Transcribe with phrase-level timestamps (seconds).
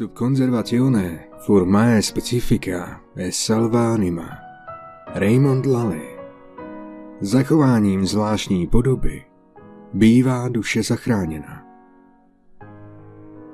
[0.00, 4.38] Subconservazione formae specifica e salva anima.
[5.14, 6.16] Raymond Lally.
[7.20, 9.24] Zachováním zvláštní podoby
[9.92, 11.66] bývá duše zachráněna.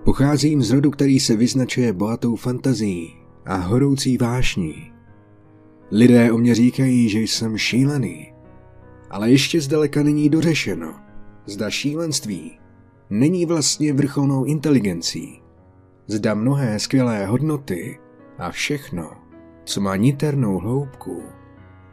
[0.04, 4.92] Pocházím z rodu, který se vyznačuje bohatou fantazií a horoucí vášní.
[5.90, 8.32] Lidé o mě říkají, že jsem šílený,
[9.10, 10.94] ale ještě zdaleka není dořešeno,
[11.46, 12.58] zda šílenství
[13.10, 15.45] není vlastně vrcholnou inteligencí.
[16.06, 17.98] Zda mnohé skvělé hodnoty
[18.38, 19.10] a všechno,
[19.64, 21.22] co má niternou hloubku,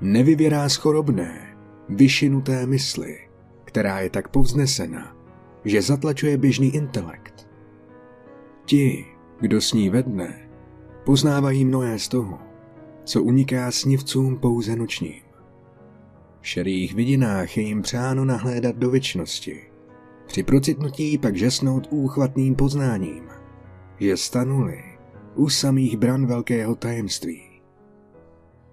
[0.01, 1.57] nevyvěrá z chorobné,
[1.89, 3.17] vyšinuté mysli,
[3.65, 5.15] která je tak povznesena,
[5.65, 7.49] že zatlačuje běžný intelekt.
[8.65, 9.05] Ti,
[9.39, 10.49] kdo s ní vedne,
[11.05, 12.39] poznávají mnohé z toho,
[13.03, 15.21] co uniká snivcům pouze nočním.
[16.41, 19.61] V šerých vidinách je jim přáno nahlédat do věčnosti.
[20.27, 23.23] Při procitnutí pak žasnout úchvatným poznáním,
[24.03, 24.83] že stanuli
[25.35, 27.41] u samých bran velkého tajemství.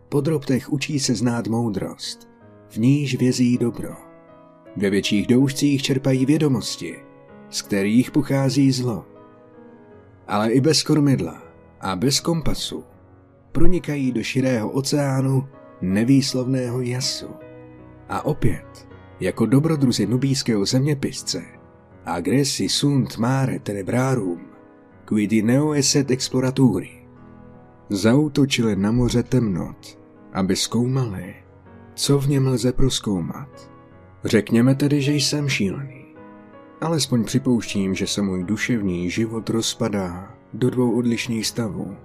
[0.08, 2.28] Po drobtech učí se znát moudrost,
[2.68, 3.94] v níž vězí dobro.
[4.76, 6.96] Ve větších doušcích čerpají vědomosti,
[7.50, 9.06] z kterých pochází zlo.
[10.26, 11.42] Ale i bez kormidla
[11.80, 12.84] a bez kompasu
[13.52, 15.48] pronikají do širého oceánu
[15.80, 17.28] nevýslovného jasu.
[18.08, 18.88] A opět,
[19.20, 21.42] jako dobrodruzi nubíského zeměpisce,
[22.04, 24.49] agresi sunt mare tenebrarum,
[25.10, 26.90] quidi neo esset exploraturi,
[27.88, 29.98] zautočili na moře temnot,
[30.32, 31.34] aby zkoumali,
[31.94, 33.70] co v něm lze proskoumat.
[34.24, 36.04] Řekněme tedy, že jsem šílený.
[36.80, 41.96] Alespoň připouštím, že se můj duševní život rozpadá do dvou odlišných stavů.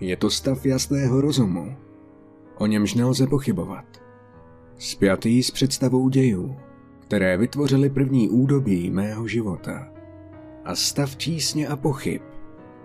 [0.00, 1.76] Je to stav jasného rozumu,
[2.58, 3.84] o němž nelze pochybovat.
[4.78, 6.56] Spjatý s představou dějů,
[7.00, 9.91] které vytvořily první údobí mého života.
[10.64, 12.22] A stav tísně a pochyb,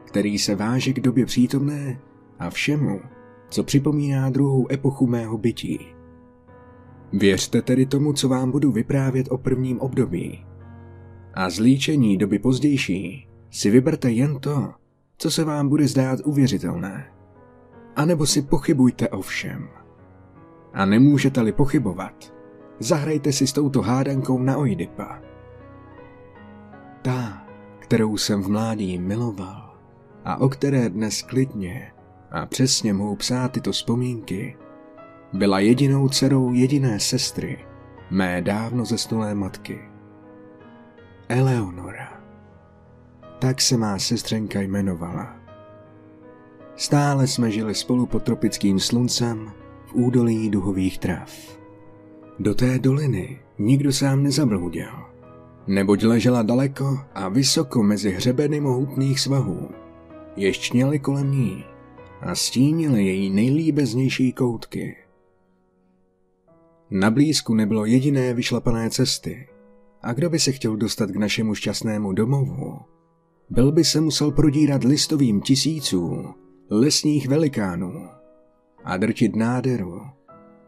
[0.05, 1.99] který se váže k době přítomné
[2.39, 3.01] a všemu,
[3.49, 5.79] co připomíná druhou epochu mého bytí.
[7.13, 10.45] Věřte tedy tomu, co vám budu vyprávět o prvním období.
[11.33, 14.73] A z líčení doby pozdější si vyberte jen to,
[15.17, 17.11] co se vám bude zdát uvěřitelné.
[17.95, 19.69] A nebo si pochybujte o všem.
[20.73, 22.33] A nemůžete-li pochybovat,
[22.79, 25.21] zahrajte si s touto hádankou na Oidipa.
[27.01, 27.36] Ta,
[27.87, 29.75] kterou jsem v mládí miloval
[30.25, 31.91] a o které dnes klidně
[32.31, 34.57] a přesně mohu psát tyto vzpomínky,
[35.33, 37.65] byla jedinou dcerou jediné sestry,
[38.11, 39.79] mé dávno zesnulé matky.
[41.29, 42.21] Eleonora.
[43.39, 45.35] Tak se má sestřenka jmenovala.
[46.75, 49.51] Stále jsme žili spolu pod tropickým sluncem
[49.85, 51.59] v údolí duhových trav.
[52.39, 54.91] Do té doliny nikdo sám nezabloudil,
[55.67, 59.69] neboť ležela daleko a vysoko mezi hřebeny mohutných svahů.
[60.35, 61.63] Ješťněli kolem ní
[62.21, 64.97] a stínili její nejlíbeznější koutky.
[66.91, 69.47] Na blízku nebylo jediné vyšlapané cesty
[70.01, 72.79] a kdo by se chtěl dostat k našemu šťastnému domovu,
[73.49, 76.33] byl by se musel prodírat listovým tisícům
[76.69, 78.09] lesních velikánů
[78.83, 80.01] a drtit náderu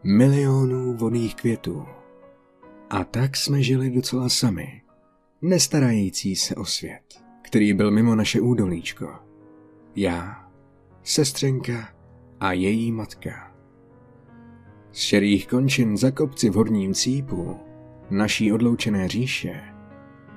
[0.04, 1.84] milionů voných květů.
[2.90, 4.82] A tak jsme žili docela sami,
[5.42, 9.14] nestarající se o svět, který byl mimo naše údolíčko.
[9.96, 10.50] Já,
[11.02, 11.88] sestřenka
[12.40, 13.56] a její matka.
[14.92, 17.56] Z šerých končin za kopci v horním cípu
[18.10, 19.60] naší odloučené říše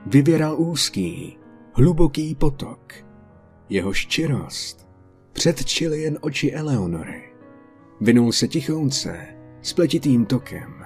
[0.06, 1.38] vyvěral úzký,
[1.74, 2.94] hluboký potok.
[3.70, 4.88] Jeho ščirost
[5.34, 7.24] předčily jen oči Eleonory.
[8.02, 9.28] Vynul se tichounce,
[9.62, 10.83] spletitým tokem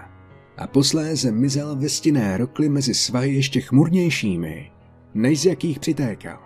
[0.57, 4.71] a posléze mizel ve stinné rokly mezi svahy ještě chmurnějšími,
[5.13, 6.39] než z jakých přitékal.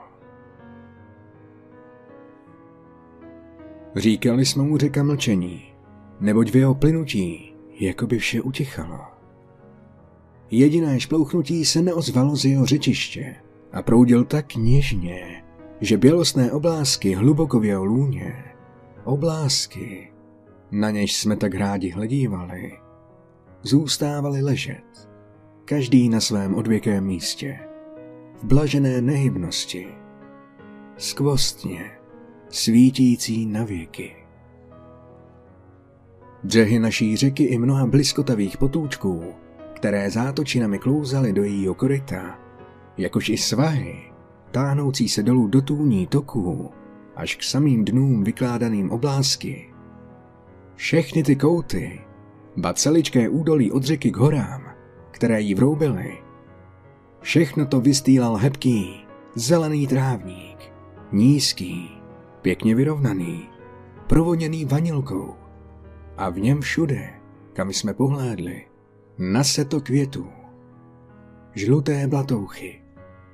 [3.96, 5.64] Říkali jsme mu řeka mlčení,
[6.20, 9.00] neboť v jeho plynutí jako by vše utichalo.
[10.52, 13.36] Jediné šplouchnutí se neozvalo z jeho řečiště
[13.72, 15.44] a proudil tak něžně,
[15.82, 18.44] že bělostné oblásky hluboko v jeho lůně,
[19.04, 20.12] oblásky,
[20.72, 22.72] na něž jsme tak rádi hledívali,
[23.64, 25.10] zůstávali ležet,
[25.66, 27.60] každý na svém odvěkém místě,
[28.40, 29.88] v blažené nehybnosti,
[30.98, 31.92] skvostně,
[32.50, 34.16] svítící na věky.
[36.44, 39.24] Břehy naší řeky i mnoha bliskotavých potůčků,
[39.74, 42.40] které zátočinami klouzaly do jejího koryta,
[42.98, 43.96] jakož i svahy,
[44.52, 46.72] táhnoucí se dolů do tůní toků,
[47.16, 49.74] až k samým dnům vykládaným oblásky.
[50.76, 52.02] Všechny ty kouty,
[52.58, 54.64] ba celičké údolí od řeky k horám,
[55.12, 56.18] které jí vroubily,
[57.22, 59.06] všechno to vystýlal hebký,
[59.36, 60.74] zelený trávník,
[61.12, 62.02] Nízký,
[62.42, 63.50] pěkně vyrovnaný,
[64.08, 65.36] provoněný vanilkou.
[66.18, 67.10] A v něm všude,
[67.54, 68.66] kam jsme pohlédli,
[69.18, 70.28] naseto květů.
[71.56, 72.82] Žluté blatouchy,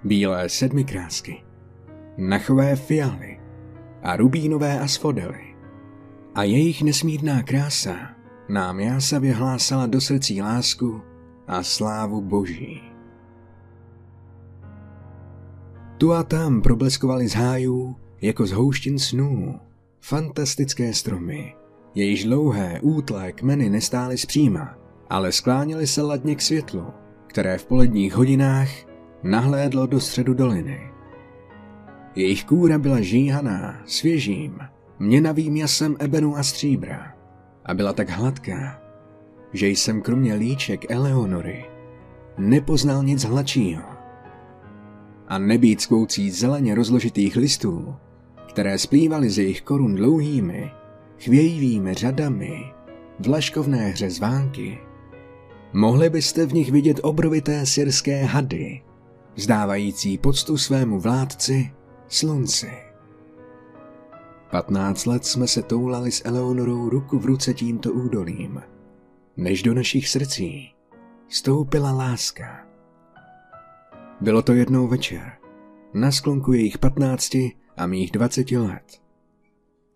[0.03, 1.43] bílé sedmikrásky,
[2.17, 3.39] nachové fialy
[4.03, 5.55] a rubínové asfodely.
[6.35, 8.16] A jejich nesmírná krása
[8.49, 11.01] nám jásavě hlásala do srdcí lásku
[11.47, 12.81] a slávu Boží.
[15.97, 19.59] Tu a tam probleskovaly z hájů jako z houštin snů
[20.01, 21.55] fantastické stromy.
[21.95, 24.77] Jejíž dlouhé, útlé kmeny nestály zpříma,
[25.09, 26.85] ale skláněly se ladně k světlu,
[27.27, 28.69] které v poledních hodinách
[29.23, 30.91] nahlédlo do středu doliny.
[32.15, 34.59] Jejich kůra byla žíhaná, svěžím,
[34.99, 37.16] měnavým jasem ebenu a stříbra
[37.67, 38.81] a byla tak hladká,
[39.53, 41.65] že jsem kromě líček Eleonory
[42.37, 43.83] nepoznal nic hladšího.
[45.27, 47.95] A nebýt skoucí zeleně rozložitých listů,
[48.49, 50.71] které splývaly z jejich korun dlouhými,
[51.19, 52.73] chvějivými řadami,
[53.19, 54.79] vlaškovné hře zvánky,
[55.73, 58.81] mohli byste v nich vidět obrovité syrské hady,
[59.35, 61.71] vzdávající poctu svému vládci,
[62.07, 62.86] slunci.
[64.51, 68.61] Patnáct let jsme se toulali s Eleonorou ruku v ruce tímto údolím,
[69.37, 70.73] než do našich srdcí
[71.27, 72.67] stoupila láska.
[74.21, 75.31] Bylo to jednou večer,
[75.93, 79.01] na sklonku jejich patnácti a mých dvaceti let.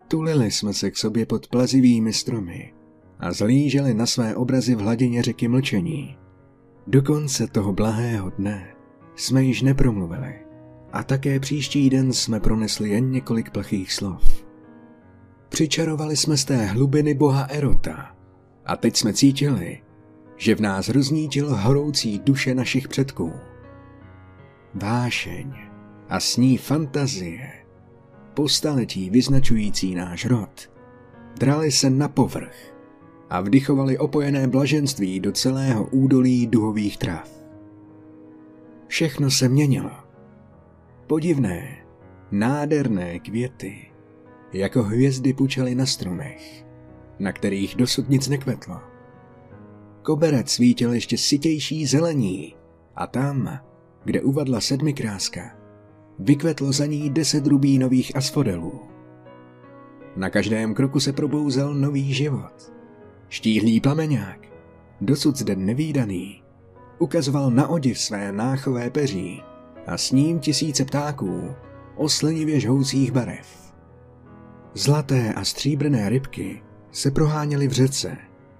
[0.08, 2.74] Tulili jsme se k sobě pod plazivými stromy
[3.18, 6.16] a zlíželi na své obrazy v hladině řeky mlčení.
[6.86, 8.74] Do konce toho blahého dne
[9.16, 10.41] jsme již nepromluvili
[10.92, 14.44] a také příští den jsme pronesli jen několik plachých slov.
[15.48, 18.16] Přičarovali jsme z té hlubiny boha Erota
[18.66, 19.82] a teď jsme cítili,
[20.36, 23.32] že v nás roznítil horoucí duše našich předků.
[24.74, 25.52] Vášeň
[26.08, 27.52] a s ní fantazie,
[28.34, 30.70] po staletí vyznačující náš rod,
[31.38, 32.74] drali se na povrch
[33.30, 37.30] a vdychovali opojené blaženství do celého údolí duhových trav.
[38.86, 40.01] Všechno se měnilo.
[41.12, 41.76] Podivné,
[42.30, 43.92] nádherné květy,
[44.52, 46.64] jako hvězdy pučely na stromech,
[47.18, 48.80] na kterých dosud nic nekvetlo.
[50.02, 52.54] Koberec svítil ještě sytější zelení
[52.96, 53.58] a tam,
[54.04, 55.58] kde uvadla sedmikráska,
[56.18, 58.80] vykvetlo za ní deset rubínových asfodelů.
[60.16, 62.72] Na každém kroku se probouzel nový život.
[63.28, 64.48] Štíhlý plameňák,
[65.00, 66.42] dosud zde nevýdaný,
[66.98, 69.42] ukazoval na odiv své náchové peří
[69.86, 71.50] a s ním tisíce ptáků,
[71.96, 73.74] oslenivě žhoucích barev.
[74.74, 78.16] Zlaté a stříbrné rybky se proháněly v řece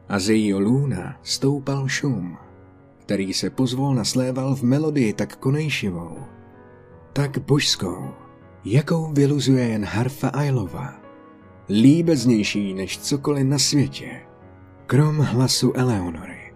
[0.09, 2.37] a z jejího lůna stoupal šum,
[3.01, 6.19] který se pozvolna sléval v melodii tak konejšivou,
[7.13, 8.09] tak božskou,
[8.65, 10.95] jakou vyluzuje jen harfa Ailova.
[11.69, 14.21] Líbeznější než cokoliv na světě,
[14.87, 16.55] krom hlasu Eleonory.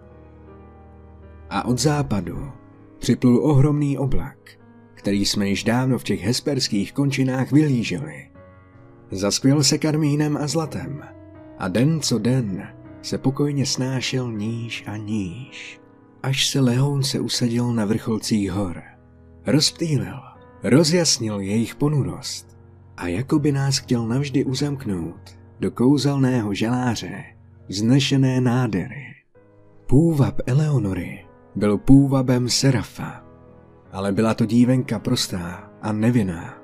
[1.51, 2.53] A od západu
[2.99, 4.37] připlul ohromný oblak,
[5.07, 8.31] který jsme již dávno v těch hesperských končinách vylížili.
[9.11, 11.03] Zaskvěl se karmínem a zlatem
[11.59, 12.69] a den co den
[13.03, 15.81] se pokojně snášel níž a níž,
[16.23, 18.83] až se lehoun se usadil na vrcholcích hor.
[19.47, 20.15] Rozptýlil
[20.63, 22.59] rozjasnil jejich ponurost
[22.97, 27.25] a jako by nás chtěl navždy uzamknout do kouzelného želáře
[27.69, 29.07] vznešené nádery.
[29.87, 33.26] Půvab Eleonory byl půvabem Serafa,
[33.97, 36.59] ale byla to dívenka prostá a nevinná,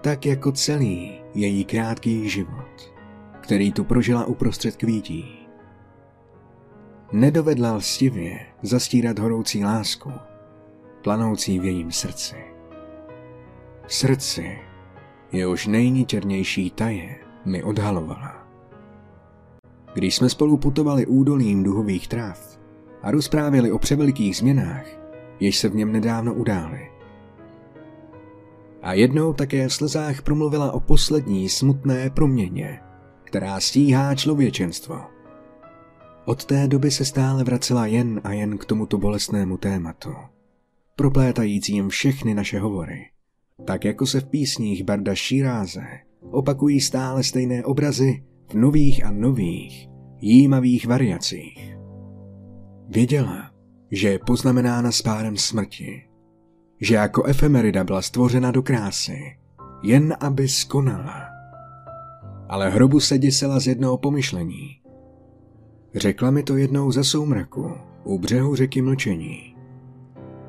[0.00, 2.94] tak jako celý její krátký život,
[3.40, 5.48] který tu prožila uprostřed kvítí.
[7.12, 10.12] Nedovedla lstivě zastírat horoucí lásku,
[11.02, 12.36] planoucí v jejím srdci
[13.86, 14.58] srdci,
[15.32, 18.46] jehož nejničernější taje mi odhalovala.
[19.94, 22.58] Když jsme spolu putovali údolím duhových tráv
[23.02, 24.99] a rozprávěli o převelikých změnách,
[25.40, 26.90] jež se v něm nedávno udály.
[28.82, 32.80] A jednou také v slzách promluvila o poslední smutné proměně,
[33.24, 35.00] která stíhá člověčenstvo.
[36.24, 40.10] Od té doby se stále vracela jen a jen k tomuto bolestnému tématu,
[40.96, 43.10] proplétajícím všechny naše hovory
[43.64, 45.82] tak jako se v písních Barda Širáze
[46.30, 49.88] opakují stále stejné obrazy v nových a nových,
[50.20, 51.76] jímavých variacích.
[52.88, 53.49] Věděla,
[53.90, 56.02] že je poznamenána spárem smrti,
[56.80, 59.36] že jako efemerida byla stvořena do krásy,
[59.82, 61.22] jen aby skonala.
[62.48, 64.80] Ale hrobu se děsela z jednoho pomyšlení.
[65.94, 67.72] Řekla mi to jednou za soumraku,
[68.04, 69.56] u břehu řeky mlčení.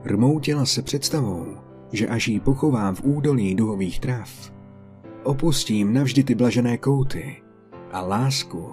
[0.03, 1.45] Rmoutila se představou,
[1.91, 4.51] že až ji pochovám v údolí duhových trav,
[5.23, 7.41] opustím navždy ty blažené kouty
[7.91, 8.69] a lásku,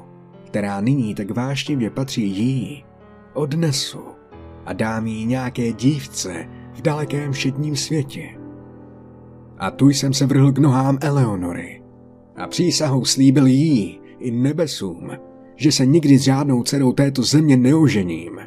[0.46, 2.84] která nyní tak vášnivě patří jí,
[3.34, 4.17] odnesu
[4.68, 8.28] a dám jí nějaké dívce v dalekém všedním světě.
[9.58, 11.82] A tu jsem se vrhl k nohám Eleonory
[12.37, 15.10] a přísahou slíbil jí i nebesům,
[15.56, 18.40] že se nikdy s žádnou dcerou této země neožením,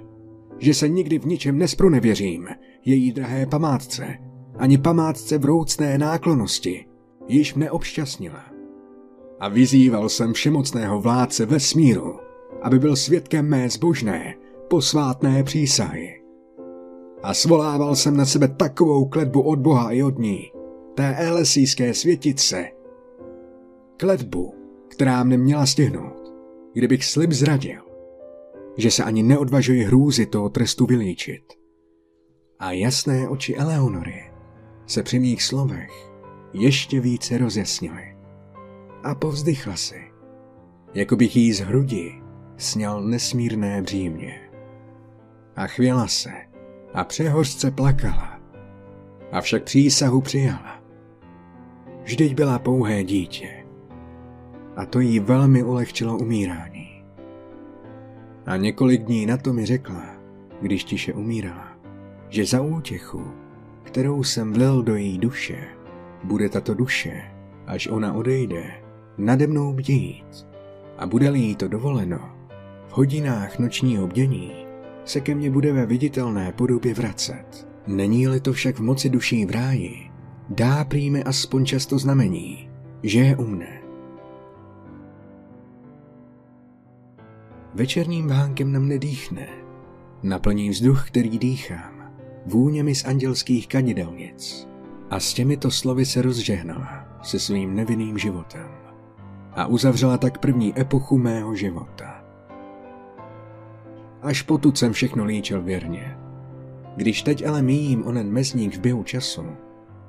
[0.59, 2.47] že se nikdy v ničem nespronevěřím
[2.85, 4.17] její drahé památce,
[4.57, 6.85] ani památce vroucné náklonosti,
[7.27, 8.45] již mne obšťastnila.
[9.39, 12.19] A vyzýval jsem všemocného vládce vesmíru,
[12.61, 14.35] aby byl svědkem mé zbožné,
[14.71, 16.21] posvátné přísahy.
[17.23, 20.51] A svolával jsem na sebe takovou kletbu od Boha i od ní,
[20.95, 22.67] té elesijské světice.
[23.97, 24.53] Kletbu,
[24.87, 26.33] která mne měla stihnout,
[26.73, 27.81] kdybych slib zradil,
[28.77, 31.43] že se ani neodvažuji hrůzy toho trestu vylíčit.
[32.59, 34.31] A jasné oči Eleonory
[34.85, 36.11] se při mých slovech
[36.53, 38.17] ještě více rozjasnily.
[39.03, 40.01] A povzdychla si,
[40.93, 42.21] jako bych jí z hrudi
[42.57, 44.50] sněl nesmírné břímě.
[45.55, 46.31] A chvěla se
[46.93, 48.39] a přehořce plakala,
[49.31, 50.81] avšak přísahu přijala.
[52.03, 53.65] Vždyť byla pouhé dítě
[54.75, 57.03] a to jí velmi ulehčilo umírání.
[58.46, 60.03] A několik dní na to mi řekla,
[60.62, 61.67] když tiše umírala,
[62.29, 63.31] že za útěchu,
[63.84, 65.67] kterou jsem vlil do její duše,
[66.24, 67.24] bude tato duše,
[67.67, 68.63] až ona odejde,
[69.17, 70.48] nade mnou bdít.
[70.98, 72.20] A bude-li jí to dovoleno,
[72.88, 74.70] v hodinách nočního bdění
[75.05, 77.67] se ke mně bude ve viditelné podobě vracet.
[77.88, 80.12] Není-li to však v moci duší v ráji,
[80.50, 82.70] dá přijme aspoň často znamení,
[83.03, 83.81] že je u mne.
[87.74, 89.48] Večerním vánkem na mne dýchne,
[90.24, 92.12] naplní vzduch, který dýchám,
[92.46, 94.67] vůněmi z andělských kadidelnic.
[95.10, 98.67] A s těmito slovy se rozžehnala se svým nevinným životem
[99.53, 102.20] a uzavřela tak první epochu mého života.
[104.21, 106.17] Až potud jsem všechno líčil věrně.
[106.95, 109.45] Když teď ale míjím onen mezník v běhu času,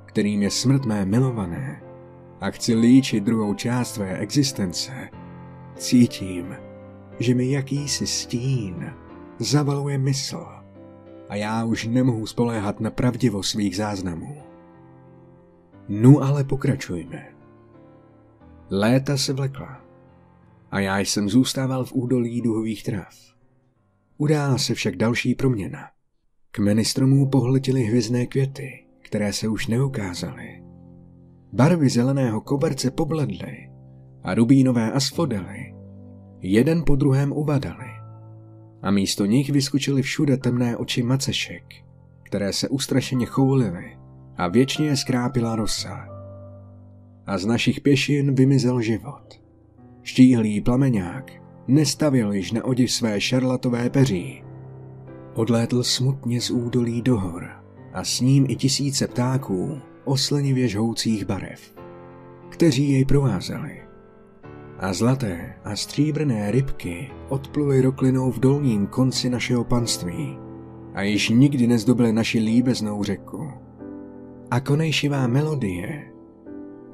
[0.05, 1.81] kterým je smrt mé milované,
[2.41, 5.09] a chci líčit druhou část své existence,
[5.75, 6.55] cítím,
[7.19, 8.93] že mi jakýsi stín
[9.39, 10.45] zavaluje mysl
[11.29, 14.37] a já už nemohu spoléhat na pravdivost svých záznamů.
[15.89, 17.25] Nu ale pokračujme.
[18.69, 19.81] Léta se vlekla
[20.71, 23.32] a já jsem zůstával v údolí duhových trav.
[24.23, 25.79] Udála se však další proměna.
[26.51, 30.63] Kmeny stromů pohletily hvězdné květy, které se už neukázaly.
[31.53, 33.69] Barvy zeleného koberce pobledly
[34.23, 35.73] a rubínové asfodely
[36.41, 37.89] jeden po druhém uvadaly.
[38.81, 41.63] A místo nich vyskočily všude temné oči macešek,
[42.23, 43.97] které se ustrašeně choulily
[44.37, 46.07] a věčně je skrápila rosa.
[47.25, 49.41] A z našich pěšin vymizel život.
[50.01, 54.43] Štíhlý plameňák nestavil již na odiv své šarlatové peří.
[55.33, 57.49] Odlétl smutně z údolí do hor
[57.93, 61.73] a s ním i tisíce ptáků oslenivě žhoucích barev,
[62.49, 63.81] kteří jej provázeli.
[64.79, 70.37] A zlaté a stříbrné rybky odpluly roklinou v dolním konci našeho panství
[70.93, 73.51] a již nikdy nezdobily naši líbeznou řeku
[74.51, 76.11] a konejšivá melodie,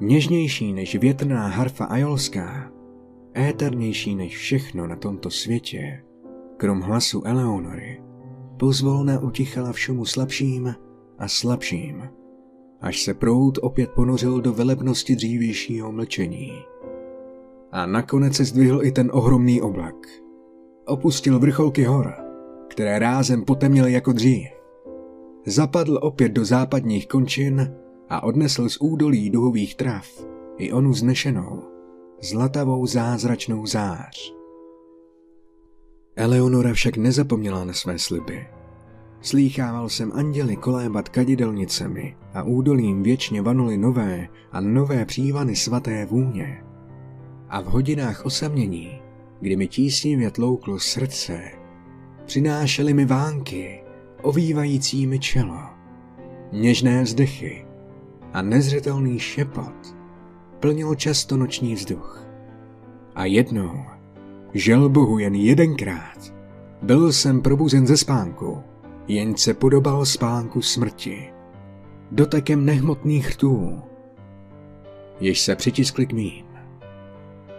[0.00, 2.70] něžnější než větrná harfa ajolská,
[3.40, 6.02] éternější než všechno na tomto světě,
[6.56, 8.02] krom hlasu Eleonory,
[8.56, 10.74] pozvolna utichala všemu slabším
[11.18, 12.08] a slabším,
[12.80, 16.52] až se prout opět ponořil do velebnosti dřívějšího mlčení.
[17.72, 19.94] A nakonec se zdvihl i ten ohromný oblak.
[20.86, 22.14] Opustil vrcholky hor,
[22.68, 24.60] které rázem potemněly jako dřív
[25.46, 27.74] zapadl opět do západních končin
[28.08, 30.06] a odnesl z údolí duhových trav
[30.58, 31.62] i onu znešenou,
[32.22, 34.34] zlatavou zázračnou zář.
[36.16, 38.46] Eleonora však nezapomněla na své sliby.
[39.20, 46.64] Slýchával jsem anděli kolébat kadidelnicemi a údolím věčně vanuly nové a nové přívany svaté vůně.
[47.48, 49.02] A v hodinách osamění,
[49.40, 51.40] kdy mi tísnivě tlouklo srdce,
[52.24, 53.84] přinášely mi vánky,
[54.22, 55.60] ovývající mi čelo,
[56.52, 57.66] něžné vzdechy
[58.32, 59.99] a nezřetelný šepot
[60.60, 62.26] plnil často noční vzduch.
[63.14, 63.84] A jednou,
[64.54, 66.34] žel Bohu jen jedenkrát,
[66.82, 68.62] byl jsem probuzen ze spánku,
[69.08, 71.32] jen se podobal spánku smrti,
[72.10, 73.82] dotekem nehmotných rtů,
[75.20, 76.44] jež se přitiskly k mým.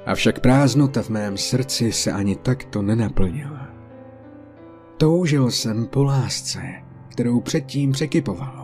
[0.05, 3.67] Avšak prázdnota v mém srdci se ani takto nenaplnila.
[4.97, 6.61] Toužil jsem po lásce,
[7.09, 8.60] kterou předtím překypovalo.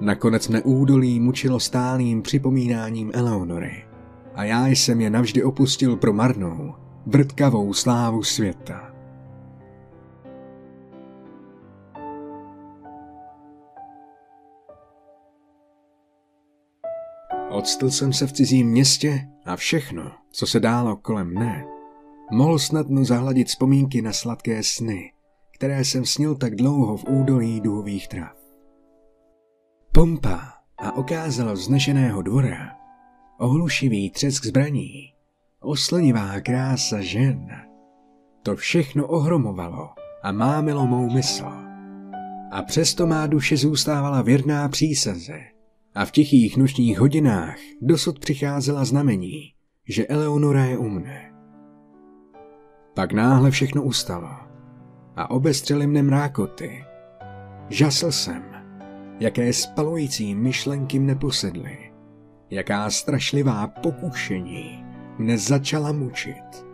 [0.00, 3.84] Nakonec mne údolí mučilo stálým připomínáním Eleonory
[4.34, 6.74] a já jsem je navždy opustil pro marnou,
[7.06, 8.92] vrtkavou slávu světa.
[17.50, 21.64] Odstl jsem se v cizím městě a všechno, co se dálo kolem mne,
[22.32, 25.12] mohl snadno zahladit vzpomínky na sladké sny,
[25.54, 28.39] které jsem snil tak dlouho v údolí duhových trav.
[30.00, 30.40] Pompa
[30.78, 32.72] a okázalo vznešeného dvora,
[33.38, 35.12] ohlušivý třesk zbraní,
[35.60, 37.48] oslenivá krása žen.
[38.42, 39.88] To všechno ohromovalo
[40.22, 41.44] a mámilo mou mysl.
[42.50, 45.40] A přesto má duše zůstávala věrná přísaze
[45.94, 49.52] a v tichých nočních hodinách dosud přicházela znamení,
[49.88, 51.32] že Eleonora je u mne.
[52.94, 54.30] Pak náhle všechno ustalo
[55.16, 56.84] a obestřeli mne mrákoty.
[57.68, 58.49] Žasl jsem,
[59.20, 61.92] jaké spalující myšlenky mne posedly,
[62.50, 64.84] jaká strašlivá pokušení
[65.18, 66.66] mne začala mučit.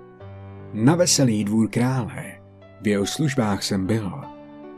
[0.73, 2.41] Na veselý dvůr krále,
[2.83, 4.13] v jeho službách jsem byl,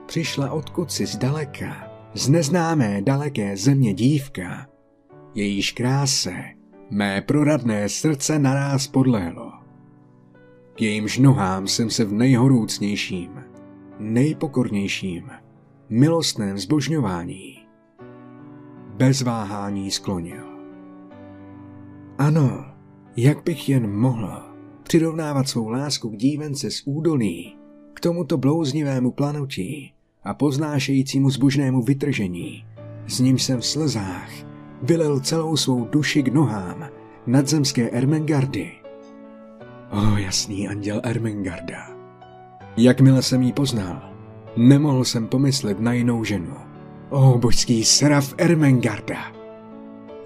[0.07, 4.67] přišla odkud si zdaleka, z neznámé daleké země dívka,
[5.35, 6.35] jejíž kráse
[6.91, 9.53] mé proradné srdce naráz podléhlo.
[10.75, 13.31] K jejímž nohám jsem se v nejhoroucnějším,
[13.99, 15.31] nejpokornějším,
[15.89, 17.58] milostném zbožňování
[18.99, 20.45] bez váhání sklonil.
[22.19, 22.65] Ano,
[23.17, 24.43] jak bych jen mohl
[24.83, 27.57] přirovnávat svou lásku k dívence z údolí
[27.95, 29.93] k tomuto blouznivému planutí
[30.25, 32.65] a poznášejícímu zbožnému vytržení,
[33.07, 34.31] s ním jsem v slzách
[34.83, 36.89] vylel celou svou duši k nohám
[37.27, 38.73] nadzemské Ermengardy.
[39.91, 41.97] O, jasný anděl Ermengarda.
[42.77, 44.03] Jakmile jsem jí poznal,
[44.57, 46.68] nemohl jsem pomyslet na jinou ženu.
[47.11, 49.33] O, božský seraf Ermengarda.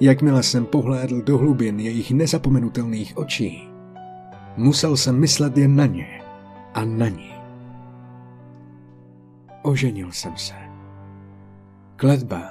[0.00, 3.68] Jakmile jsem pohlédl do hlubin jejich nezapomenutelných očí,
[4.56, 6.22] musel jsem myslet jen na ně
[6.74, 7.32] a na ní.
[9.62, 10.54] Oženil jsem se.
[11.96, 12.42] Kletba,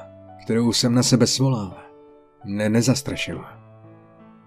[0.42, 1.78] kterou jsem na sebe svolal,
[2.46, 3.60] mne nezastrašila.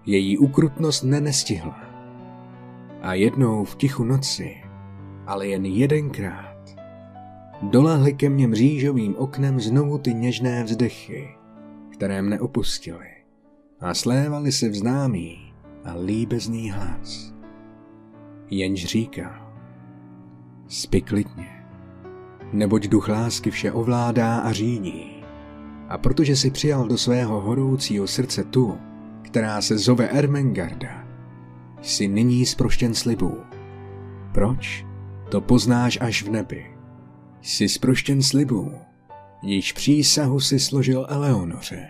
[0.05, 1.79] Její ukrutnost mne nestihla.
[3.01, 4.57] A jednou v tichu noci,
[5.27, 6.44] ale jen jedenkrát,
[7.61, 11.27] dolahly ke mně mřížovým oknem znovu ty něžné vzdechy,
[11.91, 13.07] které mne opustily
[13.79, 17.33] a slévaly se v známý a líbezný hlas.
[18.49, 19.53] Jenž říkal,
[20.67, 21.65] spi klidně,
[22.53, 25.11] neboť duch lásky vše ovládá a řídí.
[25.89, 28.77] A protože si přijal do svého horoucího srdce tu,
[29.21, 31.07] která se zove Ermengarda,
[31.81, 33.37] jsi nyní zproštěn slibů.
[34.31, 34.85] Proč?
[35.29, 36.74] To poznáš až v nebi.
[37.45, 38.71] Jsi zproštěn slibů,
[39.41, 41.87] již přísahu si složil Eleonoře.